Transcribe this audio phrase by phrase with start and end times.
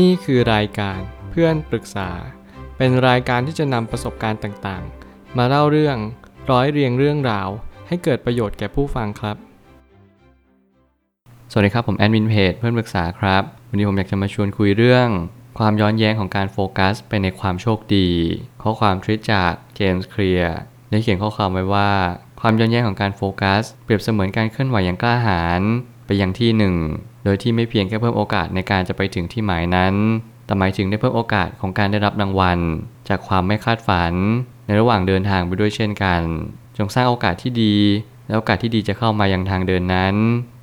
[0.00, 2.10] นี่คือรายการเพื่อนปรึกษา
[2.76, 5.96] เป็นรายการที่จะนำประสบการณ์ต่างๆ มาเล่าเรื่อง
[6.50, 7.48] ร้อยเรียงเรื่องราว
[7.88, 9.36] ให้เกิดประโยชน์แก่ผู้ฟังครับ
[11.50, 15.08] สวัสดีครับผมแอดมินเพจเพื่อนปรึกษาครับ วันนี้ผมอยากจะมาชวนคุยเรื่อง
[15.58, 18.08] ความย้อนแย้งของการโฟกัสไปในความโชคดี
[18.62, 20.56] ข้อความทริตจากเจมส์เคลียร์
[20.90, 21.90] ได้เขียนข้อความไว้ว่า
[22.40, 25.62] ความย้อนแย้งของการโฟกัส เปรียบเสมือนการเคลื่อนไหวอย่างกล้าหาญ
[26.06, 26.74] ไปยังที่หนึ่ง
[27.24, 29.94] โดยที่ไม่เพียงแค่เพิ่มโอกาสในการจะไปถึงที่หมายนั้น
[30.46, 32.58] แต่หมายถึงได้เพิ่มโอกาสของการได้รับรางวัล
[33.08, 34.14] จากความไม่คาดฝัน
[34.66, 36.22] ในระหว่างเดินทางไปด้วยเช่นกัน
[36.76, 37.76] จงสร้างโอกาสที่ดี
[38.26, 40.14] และโอกาสที่ดีจะเข้ามายังทางเดินนั้น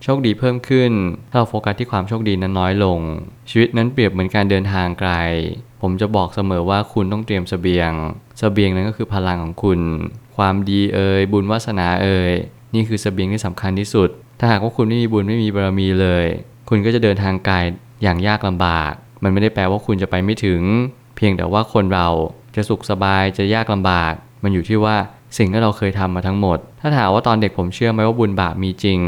[0.04, 0.92] โชคดีเพิ่มขึ้น
[1.30, 3.00] ถ้าเราโฟกัสที่ความโชคดีนั้นน้อยลง
[3.50, 5.12] ชีวิตนั้นเปรียบเหมือนการเดินทางไกล
[5.82, 7.92] ผมจะบอกเสมอว่าคุณต้องเตรียมเสบียง
[8.40, 9.80] เสบียงนั้นก็คือพลังของคุณ
[10.38, 12.34] ความดีเอ่ยบุญวาสนาเอ่ย
[12.74, 14.10] นี่คือเสบียงที่สำคัญที่สุด
[14.40, 16.26] ถ้าหากว่าคุณไม่มีบุญไม่มีบารมีเลย
[16.70, 17.56] คุณก็จะเดินทางไกล
[18.04, 18.92] อย่างยากลำบาก
[19.24, 20.62] มันไม่ได้แปลว่าคุณจะไปไม่ถึง
[21.16, 22.08] เพียงแต่ว่าคนเรา
[22.56, 24.96] จะสุขสบายจะยากลำบาก มันอยู่ที่ว่า
[25.38, 29.00] สิ่งที่เราเคยทำมาทั้งหมด ถ้าถามว่าตอนเด็กผมเชื่อไหมว่าบุญบาปมีจริง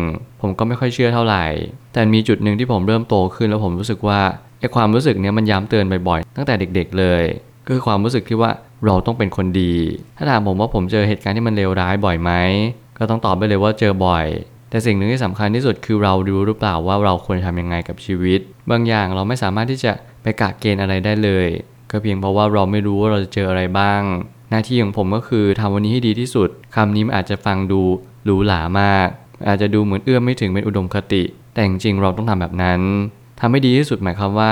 [0.41, 1.45] ผมก็ไม่ค่อยเชื่อเท่าไหร่
[1.93, 4.21] แต่มีจุดหนึ่งที่ผมเริ่มโตขึ้นแล้วผมรู้สึกว่า
[4.59, 7.23] ไอ้ความรู้สึกเนี้ยมันย้ำเตือนบ่อยๆ ตั้งแต่เด็กๆเลย
[7.65, 8.51] ก็คือความรู้สึกที่ว่า
[8.85, 9.73] เราต้องเป็นคนดี
[10.17, 12.31] ถ้าถามผมว่าผมเจอเหตุการณ์ที่มันเลวร้ายบ่อยไหม
[12.97, 14.25] ก็ต้องตอบไปเลยว่าเจอบ่อย
[14.71, 18.39] แต่สิ่งหนึ่งที่สำคัญที่สุดคือเรารู้หรือเปล่าว่าเราควรทำยังไงกับชีวิต
[18.71, 19.91] บางอย่างเราไม่สามารถที่จะ
[20.21, 21.47] ไปกะเกณฑ์อะไรได้เลย
[21.91, 24.01] ก็เพียงเพราะว่าเราไม่รู้ว่าเราจะเจออะไรบ้าง
[24.49, 27.81] หน้าที่ของผมก็คือทำวันนี้ให้ดีที่สุดคำนี้มันอาจจะฟังดู
[28.25, 29.07] หรูหรามาก
[29.47, 32.79] อาจจะดูเหมือนเอื้อมไม่ถึงเป็นอุดมคติ แต่จริงๆเราต้องทำแบบนั้น
[33.39, 34.51] ทำให้ดีที่สุดหมายความว่า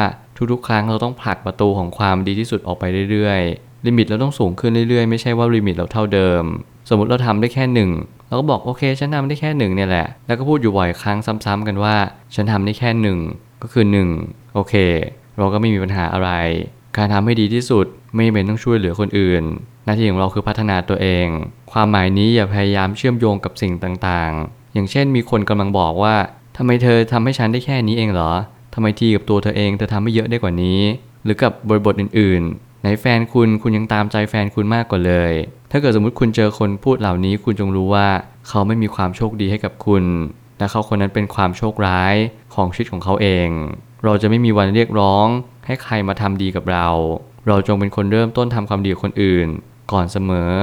[0.51, 6.43] ทุกๆ ครั้งเราต้องผลักประตูของความดีที่สุดออกไปเรื่อยๆ limit เราต้องสูงขึ้นเรื่อยๆ ไม่ใช่ว่า limit เราเท่าเดิม
[6.89, 7.89] สมมติเราทำได้แค่หนึ่ง
[8.29, 11.95] เราก็บอกโอเค ฉันทำได้แค่หนึ่งเนี่ยแหละ แล้วก็พูดอยู่บ่อยครั้งซ้ำๆกันว่า
[12.35, 13.19] ฉันทำได้แค่หนึ่ง
[13.61, 14.09] ก็คือหนึ่ง
[14.53, 14.73] โอเค
[15.37, 16.31] เราก็ไม่มีปัญหาอะไร
[16.97, 19.43] การทำให้ดีที่สุดไม่จำเป็นต้องช่วยเหลือคนอื่น
[19.85, 21.27] หน้าที่ของเราคือพัฒนาตัวเอง
[21.71, 26.15] ความหมายนี้อย่าพยายามเชื่อมโยงกับสิ่งต่างๆ อย่างเช่นมีคนกำลังบอกว่า
[26.57, 28.31] ทำไมเธอทำให้ฉันได้แค่นี้เองเหรอ
[28.73, 30.79] ทำไมทีกับตัวเธอเองเธอทำไม่เยอะได้กว่านี้
[31.23, 35.33] หรือกับบริบทอื่นๆ ในแฟนคุณคุณยังตามใจแฟนคุณมากกว่าเลย
[35.71, 38.07] ถ้าเกิดสมมติคุณเจอคนพูดเหล่านี้ คุณจงรู้ว่า
[38.47, 40.03] เขาไม่มีความโชคดีให้กับคุณ
[40.57, 42.15] และเขาคนนั้นเป็นความโชคร้าย
[42.55, 43.49] ของชีวิตของเขาเอง
[44.03, 45.27] เราจะไม่มีวันเรียกร้อง
[45.65, 46.87] ให้ใครมาทำดีกับเรา
[47.47, 49.47] เราจงเป็นคนเริ่มต้นทำความดีกับคนอื่น
[49.91, 50.53] ก่อนเสมอ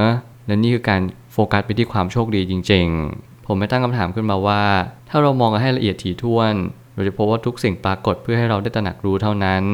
[0.46, 1.00] และนี่คือการ
[1.32, 4.64] โฟกัสไปที่ความโชคดีจริง ๆ ผมไม่ตั้งคำถามขึ้นมาว่า
[5.08, 6.54] ถ้าเรามองกันให้ละเอียดถี่ถ้วน
[6.94, 9.64] เราจะพบว่าทุกสิ่งปรากฏเพื่อให้เราได้ตระหนักรู้เท่านั้น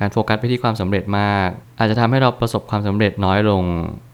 [0.00, 1.48] การโฟกัสไปที่ความสำเร็จมาก
[1.78, 3.64] อาจจะทำให้เราประสบความสำเร็จน้อยลง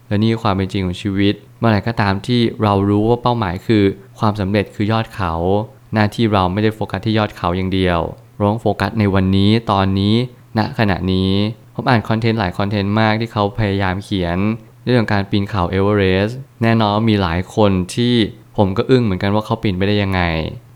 [0.07, 3.83] และนี่ความเป็นจริงของชีวิต เมื่อไหร่ก็ตามที่เรารู้ว่าเป้าหมายคือ
[4.19, 5.33] ความสำเร็จคือยอดเขา
[5.93, 7.99] หน้าที่เราไม่ได้โฟกัสที่ยอดเขาอย่างเดียว
[8.35, 10.15] เราต้องโฟกัสในวันนี้ตอนนี้
[10.57, 11.31] ณขณะนี้
[11.75, 14.37] ผมอ่าน content หลาย content มากที่เขาพยายามเขียน
[14.85, 18.15] เรื่องการปีนเขาเอเวอเรสต์แน่นอนมีหลายคนที่
[18.57, 20.21] ผมก็อึ้งเหมือนกันว่าเขาปีนไปได้ยังไง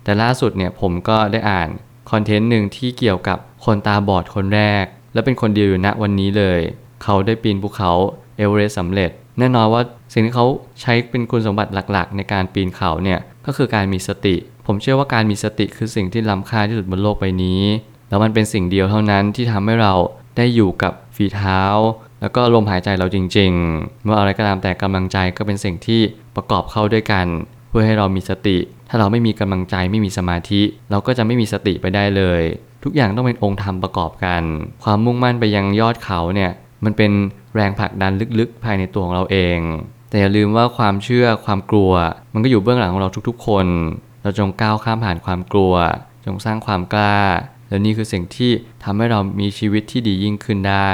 [0.03, 1.69] แต่ล่าสุดเนี่ยผมก็ได้อ่าน
[2.11, 6.59] content หนึ่งที่เกี่ยวกับคนตาบอดคนแรก และเป็นคนเดียวอยู่ณวันนี้เลย
[7.03, 7.91] เขาได้ปีนภูเขา
[8.37, 9.81] เอเวอเรสต์สำเร็จ แน่นอนว่า
[10.13, 10.45] สิ่งที่เขา
[10.81, 14.35] ใช้เป็นคุณสมบัติหลักๆ ในการปีนเขาเนี่ยก็คือการมีสติ
[14.65, 17.61] ผมเชื่อว่าการมีสติคือสิ่งที่ล้ำค่าที่สุดบนโลกใบนี้
[18.09, 19.93] แล้วมันเป็นสิ่งเดียวเท่านั้นที่ทำให้เรา
[20.37, 21.61] ได้อยู่กับฝีเท้า
[22.21, 26.01] แล้วก็ลมหายใจเราจริงๆ เมื่ออะไรก็ตามแต่กำลังใจก็เป็นสิ่งที่
[26.35, 27.25] ประกอบเข้าด้วยกัน
[27.69, 28.57] เพื่อให้เรามีสติ
[28.89, 32.41] ถ้าเราไม่มีกำลังใจไม่มีสมาธิ เราก็จะไม่มีสติไปได้เลย
[32.89, 34.43] ทุกอย่างต้องเป็นองค์ธรรมประกอบกัน
[34.83, 36.51] ความมุ่งมั่นไปยังยอดเขาเนี่ย
[36.85, 37.11] มันเป็น
[37.55, 39.59] แรงผลักดันลึกๆ ภายในตัวของเราเอง
[40.09, 41.91] แต่อย่าลืมว่าความเชื่อความกลัว
[42.33, 43.67] มันก็อยู่เบื้องหลังของเราทุกๆ คน
[44.21, 45.73] เราจงก้าวข้ามผ่านความกลัว
[46.25, 47.19] จงสร้างความกล้า
[47.69, 48.51] และนี่คือสิ่งที่
[48.83, 50.91] ทำให้เรามีชีวิตที่ดียิ่งขึ้นได้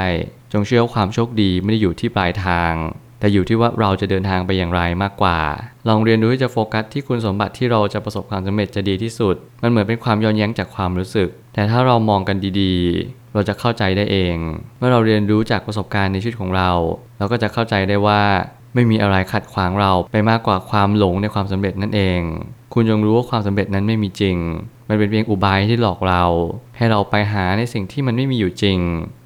[0.52, 2.72] จงเชื่อว่าความโชคดีไม่ได้อยู่ที่ปลายทาง
[3.24, 5.38] แต่อยู่ที่ว่าเราจะเดินทางไปอย่างไรมากกว่า
[5.88, 14.36] ลองเรียนรู้ที่จะโฟกัสที่คุณสมบัติที่เราจะประสบความสำเร็จจะดีที่สุด มันเหมือนเป็นความย้อนแย้งจากความรู้สึก แต่ถ้าเรามองกันดีๆ เราจะเข้าใจได้เอง
[14.78, 16.70] เมื่อเราเรียนรู้จากประสบการณ์ในชีวิตของเรา
[17.18, 18.22] เราก็จะเข้าใจได้ว่า
[18.74, 22.20] ไม่มีอะไรขัดขวางเราไปมากกว่าความหลงในความสำเร็จนั่นเอง
[22.74, 24.36] คุณจงรู้ว่าความสำเร็จนั้นไม่มีจริง
[24.88, 26.24] มันเป็นเพียงอุบายที่หลอกเรา
[26.76, 28.78] ให้เราไปหาในสิ่งที่มันไม่มีอยู่จริง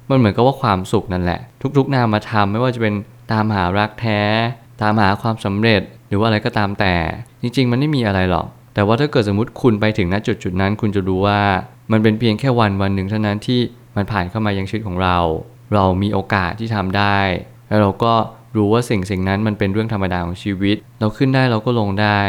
[0.09, 1.39] มันเหมือนกับว่าความสุขนั่นแหละ
[1.77, 2.93] ทุกๆ นามธรรมไม่ว่าจะเป็น
[3.31, 4.21] ตามหารักแท้
[4.81, 6.95] ตามหาความสำเร็จหรือว่าอะไรก็ตามแต่
[7.41, 11.41] จริง ๆ มันไม่มีอะไรหรอก แต่ว่าถ้าเกิดสมมติคุณไปถึงณจุดจุดนั้น คุณจะรู้ว่า
[11.91, 13.59] มันเป็นเพียงแค่วันวันหนึ่งเท่านั้นที่
[13.95, 15.17] มันผ่านเข้ามายังชีวิตของเรา
[15.73, 17.19] เรามีโอกาสที่ทำได้
[17.67, 18.13] แล้วเราก็
[18.57, 22.21] รู้ว่าสิ่งสิ่งนั้นมันเป็นเรื่องธรรมดาของชีวิต เราขึ้นได้เราก็ลงได้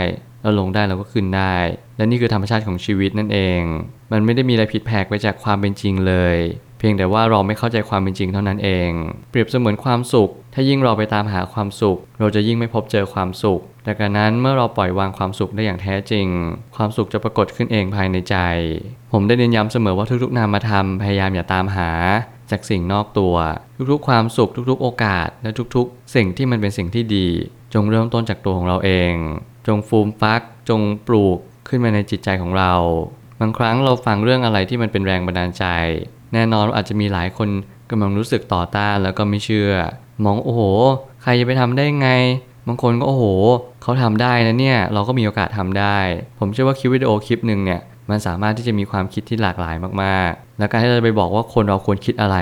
[0.43, 1.55] เราลงได้เราก็ขึ้นได้
[1.97, 3.61] และนี่คือธรรมชาติของชีวิตนั่นเอง
[4.13, 6.37] มันไม่ได้มีอะไรผิดแผกไปจากความเป็นจริงเลย
[6.81, 8.91] เพียงแต่ว่าเราไม่เข้าใจความเป็นจริงเท่านั้นเอง
[9.31, 16.27] เปรียบเสมือนความสุข ถ้ายิ่งเราไปตามหาความสุข เราจะยิ่งไม่พบเจอความสุขแต่การนั้นเมื่อเราปล่อยวางความสุขได้อย่างแท้จริง
[16.77, 18.37] ความสุขจะปรากฏขึ้นเองภายในใจ
[19.13, 21.91] ผมได้เน้นย้ำเสมอว่าทุกๆ นามธรรมพยายามอย่าตามหา
[22.51, 23.35] จากสิ่งนอกตัว
[23.93, 27.29] ทุกๆ ความสุขทุกๆ โอกาส และทุกๆ สิ่งที่มันเป็นสิ่งที่ดี
[27.75, 29.13] จงเริ่มต้นจากตัวของเราเอง
[29.67, 31.39] จงฟูมฟัก จงปลูก
[31.69, 32.73] ขึ้นมาในจิตใจของเรา
[33.41, 35.65] บางครั้งเราฟังเรื่องอะไรที่มันเป็นแรงบันดาลใจ
[36.33, 37.49] แน่นอนว่าอาจจะมีหลายคน
[37.91, 39.71] กำลังรู้สึกต่อต้านแล้วก็ไม่เชื่อ
[40.25, 40.63] มองโอ้โห
[41.23, 42.11] ใครจะไปทำได้ไง
[42.67, 43.25] บางคนก็โอ้โห
[43.83, 45.99] เขาทำได้นะเนี่ย เราก็มีโอกาสทำได้
[46.39, 47.81] ผมเชื่อว่าคลิปวิดีโอคลิปหนึ่งเนี่ย
[48.11, 52.37] มันสามารถที่จะมีความคิดที่หลากหลายมากๆ และการที่เราจะไปบอกว่าคนเราควรคิดอะไร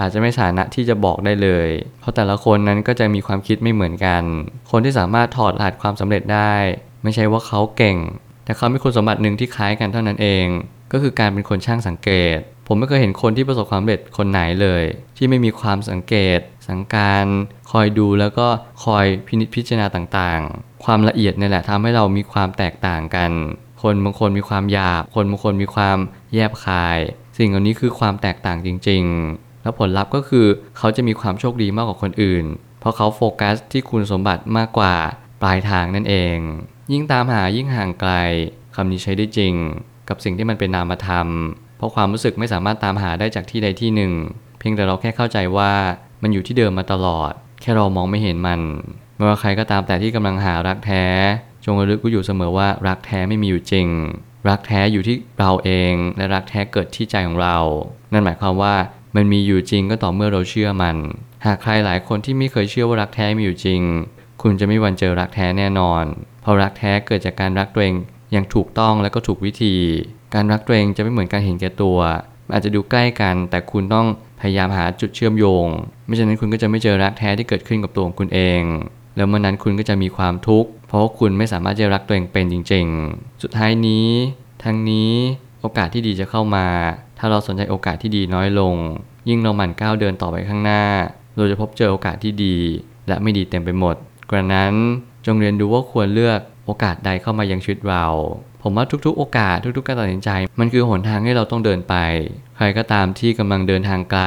[0.00, 1.68] อาจจะไม่สามารถที่จะบอกได้เลย
[2.00, 4.22] เพราะแต่ละคนนั้นก็จะมีความคิดไม่เหมือนกัน
[4.70, 6.54] คนที่สามารถถอดรหัสความสำเร็จได้
[7.02, 7.96] ไม่ใช่ว่าเขาเก่ง
[8.44, 10.46] แต่เขามีคุณสมบัติหนึ่งที่คล้ายกันเท่านั้นเอง
[10.92, 14.84] ก็คือการเป็นคนช่างสังเกต ผมไม่เคยเห็นคนที่ประสบความสำเร็จคนไหนเลย
[15.16, 17.24] ที่ไม่มีความสังเกต สังการ
[17.70, 18.46] คอยดูแล้วก็
[18.84, 23.32] คอยพินิจพิจารณาต่างๆ ความละเอียดเนี่ยแหละทำให้เรามีความแตกต่างกัน
[23.82, 25.98] คนบางคนมีความหยาบ คนบางคนมีความ
[26.34, 26.98] แยบคาย
[27.38, 29.02] สิ่งเหล่านี้คือความแตกต่างจริง
[29.34, 30.46] ๆ แล้วผลลัพธ์ก็คือ
[30.78, 32.44] เขาจะมีความโชคดีมากกว่าคนอื่น
[32.80, 34.94] เพราะเขาโฟกัสที่คุณสมบัติมากกว่า
[35.42, 36.36] ปลายทางนั่นเอง
[36.92, 38.12] ยิ่งตามหายิ่งห่างไกล
[38.74, 39.54] คำนี้ใช้ได้จริง
[40.08, 41.28] กับสิ่งที่มันเป็นนามธรรม
[41.76, 44.12] เพราะความรู้สึกไม่สามารถตามหาได้จากที่ใดที่หนึ่ง
[44.58, 45.72] เพียงแต่เราแค่เข้าใจว่า
[46.22, 48.60] มันอยู่ที่เดิมมาตลอด แค่เรามองไม่เห็นมัน
[49.16, 51.04] ไม่ว่าใครก็ตามแต่ที่กำลังหารักแท้
[51.64, 53.88] จงระลึกไว้อยู่เสมอว่ารักแท้ไม่มีอยู่จริง
[54.48, 57.58] รักแท้อยู่ที่เราเองและรักแท้เกิดที่ใจของเรา
[58.12, 58.74] นั่นหมายความว่า
[59.16, 60.96] มันมีอยู่จริงก็ต่อเมื่อเราเชื่อมัน
[61.46, 63.82] หากใครหลายคนที่ไม่เคยเชื่อว่ารักแท้มีอยู่จริง
[64.42, 66.04] คุณจะไม่วันเจอรักแท้แน่นอน
[66.42, 67.96] เพราะรักแท้เกิดจากการรักตัวเอง
[68.32, 69.74] อย่างถูกต้องและก็ถูกวิธี
[70.34, 71.98] การรักตัวเองจะไม่เหมือนการเห็นแก่ตัว
[72.52, 74.06] อาจจะดูใกล้กัน แต่คุณต้อง
[74.40, 75.66] พยายามหาจุดเชื่อมโยง
[76.06, 78.62] ไม่ฉะนั้นคุณก็จะไม่เจอรักแท้ที่เกิดขึ้นกับตัวของคุณเอง
[79.16, 84.08] แล้วเมื่อนั้นคุณก็จะมีความทุกข์ เพราะคุณไม่สามารถจะรักตัวเองเป็นจริง ๆ สุดท้ายนี้
[84.64, 85.12] ทั้งนี้
[85.60, 86.66] โอกาสที่ดีจะเข้ามา
[87.18, 88.74] ถ้าเราสนใจโอกาสที่ดีน้อยลง
[89.28, 90.82] ยิ่งเราหมั่นก้าวเดินต่อไปข้างหน้า
[91.36, 92.56] เราจะพบเจอโอกาสที่ดี
[93.08, 93.96] และไม่ดีเต็มไปหมด
[94.30, 94.74] กระนั้น
[95.26, 98.06] จงเรียนดูว่าควรเลือก โอกาสใดเข้ามายังชีวิตเรา
[98.62, 100.30] ผมว่าทุกๆ โอกาสทุกๆ การตัดสินใจ
[100.60, 101.94] มันคือหนทางให้เราต้องเดินไป
[102.56, 104.24] ใครก็ตามที่กำลังเดินทางไกล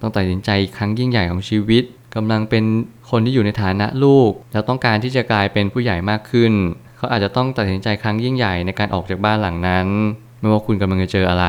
[0.00, 1.84] ต้องตัดสินใจครั้งยิ่งใหญ่ของชีวิต
[2.14, 2.64] กำลังเป็น
[3.10, 6.52] คนที่อยู่ในฐานะลูก แล้วต้องการที่จะกลายเป็นผู้ใหญ่มากขึ้น
[6.96, 9.86] เขาอาจจะต้องตัดสินใจครั้งยิ่งใหญ่ในการออกจากบ้านหลังนั้น
[10.40, 11.46] ไม่ว่าคุณกำลังจะเจออะไร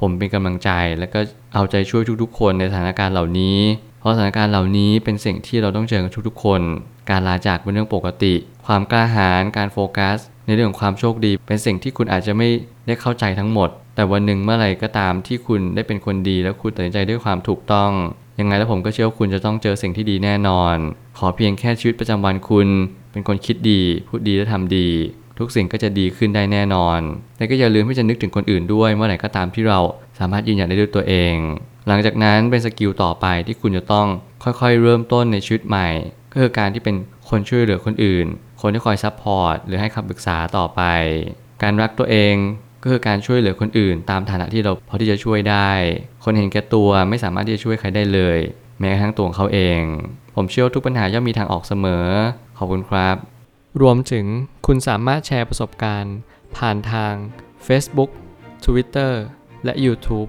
[0.00, 1.20] ผมเป็นกำลังใจและก็
[1.54, 3.58] เอาใจช่วยทุกๆ คนในสถานการณ์เหล่านี้
[4.06, 6.60] ราะสถานการณ์เหล่านี้เป็นสิ่งที่เราต้องเจอกันทุกๆคน
[7.10, 8.34] การลาจากเป็นเรื่องปกติ
[8.66, 12.48] ความกล้าหาญการโฟกัส ในเรื่องของความโชคดี เป็นสิ่งที่คุณอาจจะไม่
[12.86, 17.90] ได้เข้าใจทั้งหมด แต่วันหนึ่งเมื่อไหร่ก็ตามที่คุณได้เป็นคนดีแล้วคุณตัดสินใจด้วยความถูกต้อง
[18.40, 20.76] ยังไงแล้วผมก็เชื่อว่าคุณจะต้องเจอสิ่งที่ดีแน่นอน
[21.18, 22.68] ขอเพียงแค่ชีวิตประจำวันคุณ
[23.12, 24.88] เป็นคนคิดดี พูดดีและทำดี
[25.38, 27.00] ทุกสิ่งก็จะดีขึ้นได้แน่นอน
[27.36, 29.80] แต่ก็อย่าลืมที่จะนึกถึงคนอื่นด้วย เมื่อไหร่ก็ตามที่เรา
[30.18, 31.34] สามารถยืนหยัดได้ด้วยตัวเอง
[31.88, 34.06] หลังจากนั้นเป็นสกิลต่อไปที่คุณจะต้อง
[34.44, 35.88] ค่อยๆ เริ่มต้นในชีวิตใหม่
[36.32, 36.96] ก็คือการที่เป็น
[37.28, 38.26] คนช่วยเหลือคนอื่น
[38.60, 40.82] คนที่คอย support หรือให้คำปรึกษาต่อไป
[41.62, 42.34] การรักตัวเอง
[42.82, 45.70] ก็คือการช่วยเหลือคนอื่น ตามฐานะที่เราพอที่จะช่วยได้
[46.24, 48.38] คนเห็นแก่ตัวไม่สามารถที่จะช่วยใครได้เลย
[48.80, 49.80] แม้กระทั่งตัวของเขาเอง
[50.34, 52.06] ผมเชื่อทุกปัญหาย่อมมีทางออกเสมอ
[52.58, 53.16] ขอบคุณครับ
[53.80, 54.26] รวมถึง
[54.66, 56.16] คุณสามารถแชร์ประสบการณ์
[56.56, 57.14] ผ่านทาง
[57.66, 58.10] Facebook
[58.64, 59.12] Twitter
[59.64, 60.28] และ YouTube